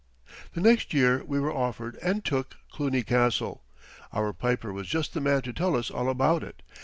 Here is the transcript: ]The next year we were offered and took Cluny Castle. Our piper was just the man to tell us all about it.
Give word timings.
]The 0.55 0.61
next 0.61 0.95
year 0.95 1.23
we 1.23 1.39
were 1.39 1.53
offered 1.53 1.95
and 2.01 2.25
took 2.25 2.55
Cluny 2.71 3.03
Castle. 3.03 3.63
Our 4.11 4.33
piper 4.33 4.73
was 4.73 4.87
just 4.87 5.13
the 5.13 5.21
man 5.21 5.43
to 5.43 5.53
tell 5.53 5.75
us 5.75 5.91
all 5.91 6.09
about 6.09 6.41
it. 6.41 6.63